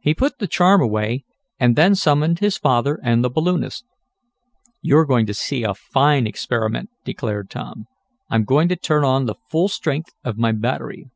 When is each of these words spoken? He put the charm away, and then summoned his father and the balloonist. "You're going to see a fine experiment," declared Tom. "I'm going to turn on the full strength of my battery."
He 0.00 0.14
put 0.14 0.38
the 0.38 0.46
charm 0.46 0.80
away, 0.80 1.26
and 1.60 1.76
then 1.76 1.94
summoned 1.94 2.38
his 2.38 2.56
father 2.56 2.98
and 3.04 3.22
the 3.22 3.28
balloonist. 3.28 3.84
"You're 4.80 5.04
going 5.04 5.26
to 5.26 5.34
see 5.34 5.64
a 5.64 5.74
fine 5.74 6.26
experiment," 6.26 6.88
declared 7.04 7.50
Tom. 7.50 7.84
"I'm 8.30 8.44
going 8.44 8.68
to 8.70 8.76
turn 8.76 9.04
on 9.04 9.26
the 9.26 9.34
full 9.50 9.68
strength 9.68 10.14
of 10.24 10.38
my 10.38 10.52
battery." 10.52 11.10